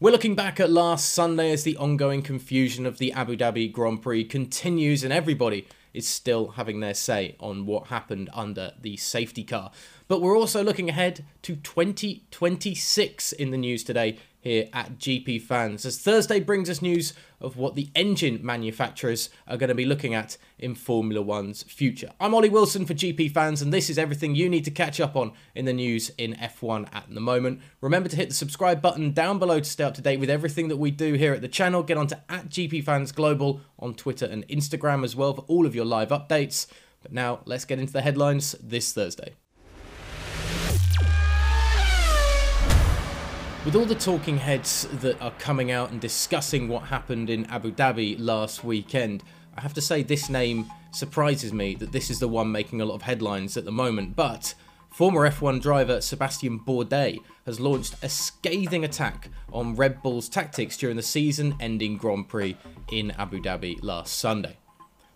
[0.00, 4.00] We're looking back at last Sunday as the ongoing confusion of the Abu Dhabi Grand
[4.00, 9.42] Prix continues and everybody is still having their say on what happened under the safety
[9.42, 9.72] car.
[10.08, 15.84] But we're also looking ahead to 2026 in the news today here at GP Fans,
[15.84, 17.12] as Thursday brings us news
[17.42, 22.08] of what the engine manufacturers are going to be looking at in Formula One's future.
[22.18, 25.14] I'm Ollie Wilson for GP Fans, and this is everything you need to catch up
[25.14, 27.60] on in the news in F1 at the moment.
[27.82, 30.68] Remember to hit the subscribe button down below to stay up to date with everything
[30.68, 31.82] that we do here at the channel.
[31.82, 35.74] Get onto at GP Fans Global on Twitter and Instagram as well for all of
[35.74, 36.66] your live updates.
[37.02, 39.34] But now let's get into the headlines this Thursday.
[43.64, 47.72] With all the talking heads that are coming out and discussing what happened in Abu
[47.72, 49.24] Dhabi last weekend,
[49.56, 52.84] I have to say this name surprises me that this is the one making a
[52.84, 54.14] lot of headlines at the moment.
[54.14, 54.54] But
[54.90, 60.96] former F1 driver Sebastian Bourdais has launched a scathing attack on Red Bull's tactics during
[60.96, 62.56] the season ending Grand Prix
[62.92, 64.56] in Abu Dhabi last Sunday.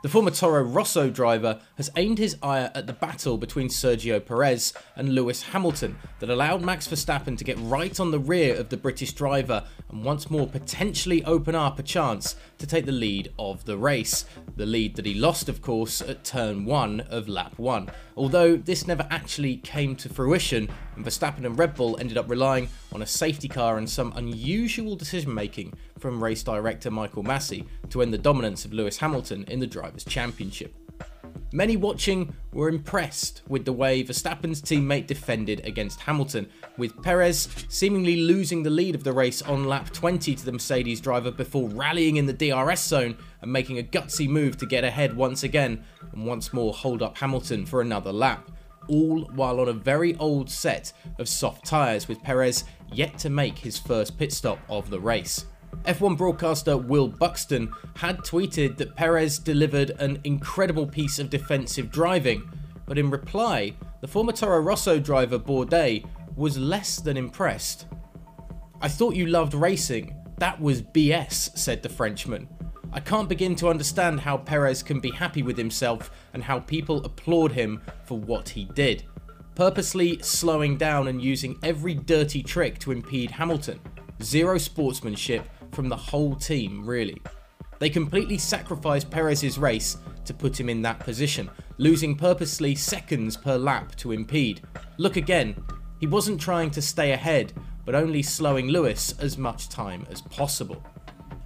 [0.03, 4.73] The former Toro Rosso driver has aimed his ire at the battle between Sergio Perez
[4.97, 8.77] and Lewis Hamilton that allowed Max Verstappen to get right on the rear of the
[8.77, 13.65] British driver and once more potentially open up a chance to take the lead of
[13.65, 14.25] the race.
[14.57, 17.89] The lead that he lost, of course, at turn 1 of lap 1.
[18.17, 22.69] Although this never actually came to fruition, and Verstappen and Red Bull ended up relying
[22.93, 28.03] on a safety car and some unusual decision making from race director Michael Masi to
[28.03, 30.75] end the dominance of Lewis Hamilton in the Drivers' Championship.
[31.55, 36.49] Many watching were impressed with the way Verstappen's teammate defended against Hamilton,
[36.79, 41.01] with Perez seemingly losing the lead of the race on lap 20 to the Mercedes
[41.01, 45.15] driver before rallying in the DRS zone and making a gutsy move to get ahead
[45.15, 48.51] once again and once more hold up Hamilton for another lap.
[48.89, 53.59] All while on a very old set of soft tyres, with Perez yet to make
[53.59, 55.47] his first pit stop of the race.
[55.85, 62.49] F1 broadcaster Will Buxton had tweeted that Perez delivered an incredible piece of defensive driving,
[62.87, 66.05] but in reply, the former Toro Rosso driver Bourdais
[66.37, 67.87] was less than impressed.
[68.81, 70.17] I thought you loved racing.
[70.39, 72.49] That was BS, said the Frenchman.
[72.95, 77.03] I can't begin to understand how Perez can be happy with himself and how people
[77.05, 79.05] applaud him for what he did.
[79.55, 83.81] Purposely slowing down and using every dirty trick to impede Hamilton.
[84.23, 87.21] Zero sportsmanship from the whole team, really.
[87.79, 93.57] They completely sacrificed Perez's race to put him in that position, losing purposely seconds per
[93.57, 94.63] lap to impede.
[94.99, 95.57] Look again,
[95.99, 97.55] he wasn't trying to stay ahead,
[97.85, 100.85] but only slowing Lewis as much time as possible.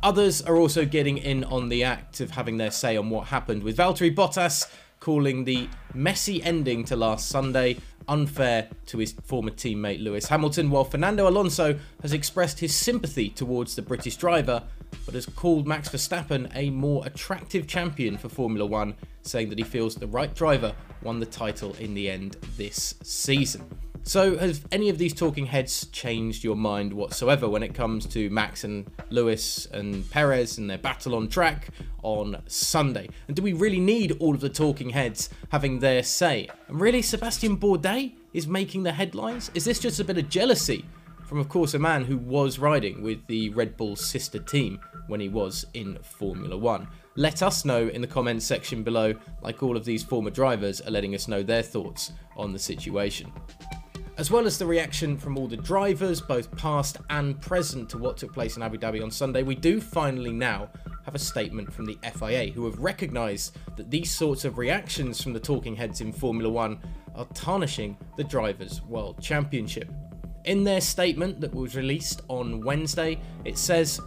[0.06, 3.64] Others are also getting in on the act of having their say on what happened,
[3.64, 10.00] with Valtteri Bottas calling the messy ending to last Sunday unfair to his former teammate
[10.00, 14.62] Lewis Hamilton, while Fernando Alonso has expressed his sympathy towards the British driver,
[15.06, 19.64] but has called Max Verstappen a more attractive champion for Formula One, saying that he
[19.64, 23.68] feels the right driver won the title in the end this season.
[24.08, 28.30] So, have any of these talking heads changed your mind whatsoever when it comes to
[28.30, 31.70] Max and Lewis and Perez and their battle on track
[32.04, 33.08] on Sunday?
[33.26, 36.48] And do we really need all of the talking heads having their say?
[36.68, 39.50] And really, Sebastian Bourdais is making the headlines?
[39.54, 40.84] Is this just a bit of jealousy
[41.24, 44.78] from, of course, a man who was riding with the Red Bull sister team
[45.08, 46.86] when he was in Formula One?
[47.16, 50.92] Let us know in the comments section below, like all of these former drivers are
[50.92, 53.32] letting us know their thoughts on the situation
[54.18, 58.16] as well as the reaction from all the drivers, both past and present, to what
[58.16, 60.70] took place in Abu Dhabi on Sunday, we do finally now
[61.04, 65.34] have a statement from the FIA, who have recognised that these sorts of reactions from
[65.34, 66.78] the talking heads in Formula One
[67.14, 69.92] are tarnishing the Drivers' World Championship.
[70.44, 74.00] In their statement that was released on Wednesday, it says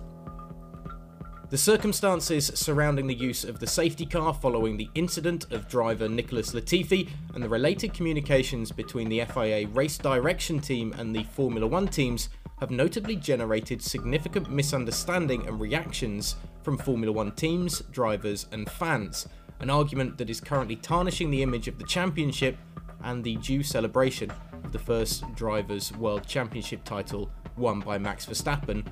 [1.50, 6.54] the circumstances surrounding the use of the safety car following the incident of driver Nicholas
[6.54, 11.88] Latifi and the related communications between the FIA race direction team and the Formula One
[11.88, 12.30] teams
[12.60, 19.28] have notably generated significant misunderstanding and reactions from Formula One teams, drivers, and fans.
[19.60, 22.58] An argument that is currently tarnishing the image of the championship
[23.04, 24.32] and the due celebration
[24.64, 28.86] of the first Drivers' World Championship title won by Max Verstappen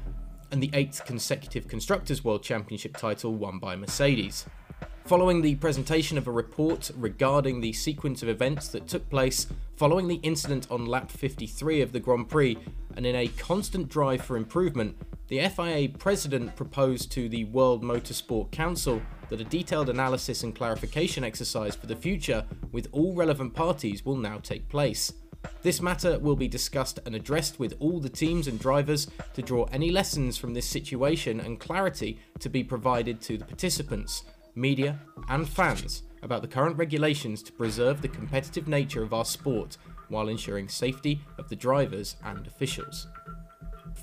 [0.52, 4.46] and the eighth consecutive Constructors' World Championship title won by Mercedes.
[5.06, 9.48] Following the presentation of a report regarding the sequence of events that took place
[9.78, 12.58] following the incident on lap 53 of the Grand Prix,
[12.96, 14.98] and in a constant drive for improvement,
[15.28, 21.24] the FIA president proposed to the World Motorsport Council that a detailed analysis and clarification
[21.24, 25.14] exercise for the future with all relevant parties will now take place.
[25.62, 29.66] This matter will be discussed and addressed with all the teams and drivers to draw
[29.66, 34.24] any lessons from this situation and clarity to be provided to the participants,
[34.56, 35.00] media,
[35.30, 39.78] and fans about the current regulations to preserve the competitive nature of our sport
[40.10, 43.07] while ensuring safety of the drivers and officials.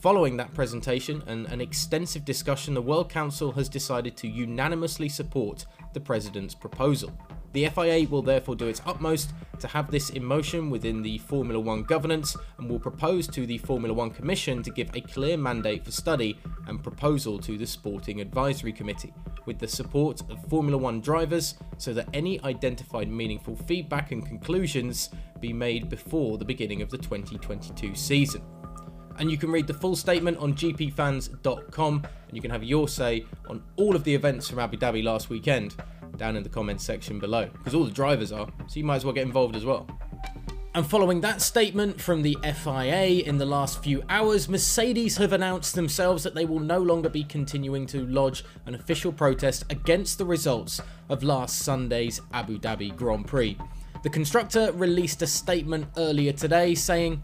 [0.00, 5.64] Following that presentation and an extensive discussion, the World Council has decided to unanimously support
[5.94, 7.10] the President's proposal.
[7.54, 9.30] The FIA will therefore do its utmost
[9.60, 13.58] to have this in motion within the Formula One governance and will propose to the
[13.58, 16.36] Formula One Commission to give a clear mandate for study
[16.66, 19.14] and proposal to the Sporting Advisory Committee,
[19.46, 25.10] with the support of Formula One drivers so that any identified meaningful feedback and conclusions
[25.38, 28.42] be made before the beginning of the 2022 season.
[29.20, 31.94] And you can read the full statement on gpfans.com
[32.26, 35.30] and you can have your say on all of the events from Abu Dhabi last
[35.30, 35.76] weekend
[36.16, 39.04] down in the comments section below, because all the drivers are, so you might as
[39.04, 39.86] well get involved as well.
[40.76, 45.76] And following that statement from the FIA in the last few hours, Mercedes have announced
[45.76, 50.24] themselves that they will no longer be continuing to lodge an official protest against the
[50.24, 53.56] results of last Sunday's Abu Dhabi Grand Prix.
[54.02, 57.22] The constructor released a statement earlier today saying,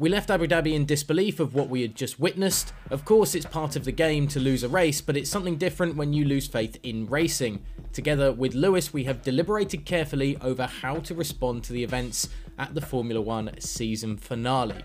[0.00, 2.72] we left Abu Dhabi in disbelief of what we had just witnessed.
[2.88, 5.96] Of course, it's part of the game to lose a race, but it's something different
[5.96, 7.64] when you lose faith in racing.
[7.92, 12.28] Together with Lewis, we have deliberated carefully over how to respond to the events
[12.58, 14.84] at the Formula One season finale.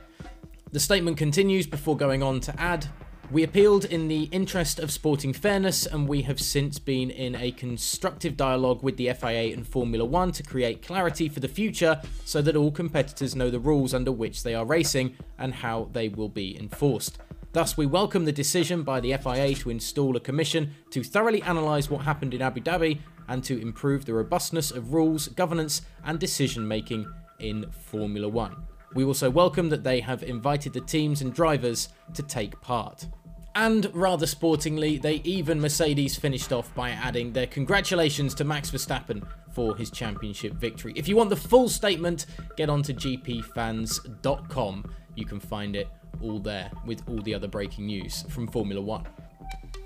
[0.72, 2.88] The statement continues before going on to add,
[3.34, 7.50] we appealed in the interest of sporting fairness, and we have since been in a
[7.50, 12.44] constructive dialogue with the FIA and Formula One to create clarity for the future so
[12.44, 16.30] that all competitors know the rules under which they are racing and how they will
[16.30, 17.18] be enforced.
[17.54, 21.90] Thus, we welcome the decision by the FIA to install a commission to thoroughly analyse
[21.90, 26.68] what happened in Abu Dhabi and to improve the robustness of rules, governance, and decision
[26.68, 28.68] making in Formula One.
[28.94, 33.08] We also welcome that they have invited the teams and drivers to take part.
[33.56, 39.28] And rather sportingly, they even Mercedes finished off by adding their congratulations to Max Verstappen
[39.54, 40.94] for his championship victory.
[40.96, 42.26] If you want the full statement,
[42.58, 44.92] get on to gpfans.com.
[45.16, 45.88] You can find it
[46.22, 49.08] all there with all the other breaking news from Formula One.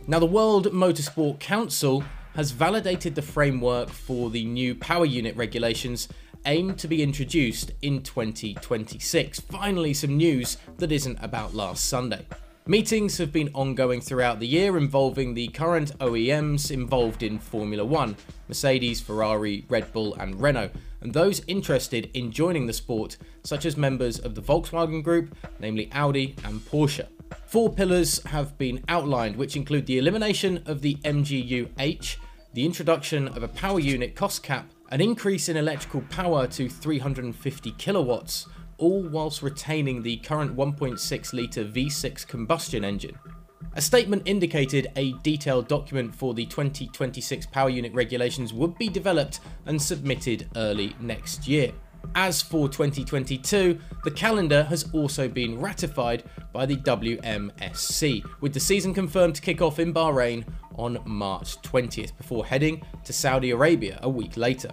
[0.07, 2.03] Now, the World Motorsport Council
[2.35, 6.07] has validated the framework for the new power unit regulations
[6.45, 9.41] aimed to be introduced in 2026.
[9.41, 12.25] Finally, some news that isn't about last Sunday.
[12.69, 18.17] Meetings have been ongoing throughout the year involving the current OEMs involved in Formula One
[18.49, 23.77] Mercedes, Ferrari, Red Bull, and Renault, and those interested in joining the sport, such as
[23.77, 27.07] members of the Volkswagen Group, namely Audi and Porsche.
[27.45, 32.19] Four pillars have been outlined, which include the elimination of the MGU-H,
[32.53, 37.71] the introduction of a power unit cost cap, an increase in electrical power to 350
[37.77, 38.45] kilowatts,
[38.77, 43.17] all whilst retaining the current 1.6 litre V6 combustion engine.
[43.75, 49.39] A statement indicated a detailed document for the 2026 power unit regulations would be developed
[49.67, 51.71] and submitted early next year.
[52.15, 56.23] As for 2022, the calendar has also been ratified
[56.53, 60.45] by the WMSC, with the season confirmed to kick off in Bahrain
[60.75, 64.71] on March 20th before heading to Saudi Arabia a week later.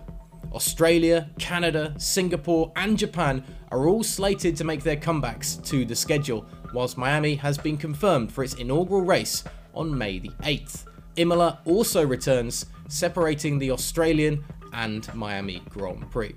[0.54, 6.46] Australia, Canada, Singapore, and Japan are all slated to make their comebacks to the schedule,
[6.72, 9.42] whilst Miami has been confirmed for its inaugural race
[9.74, 10.84] on May the 8th.
[11.16, 16.34] Imola also returns, separating the Australian and Miami Grand Prix.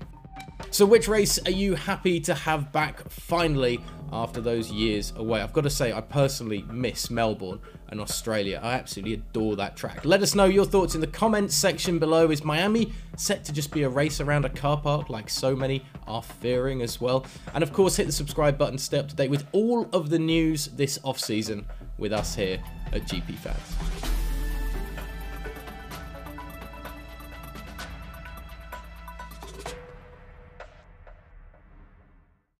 [0.70, 3.80] So, which race are you happy to have back finally
[4.12, 5.40] after those years away?
[5.40, 8.60] I've got to say, I personally miss Melbourne and Australia.
[8.62, 10.04] I absolutely adore that track.
[10.04, 12.30] Let us know your thoughts in the comments section below.
[12.30, 15.84] Is Miami set to just be a race around a car park like so many
[16.06, 17.26] are fearing as well?
[17.54, 20.10] And of course, hit the subscribe button to stay up to date with all of
[20.10, 21.66] the news this off season
[21.98, 23.97] with us here at GP Fans.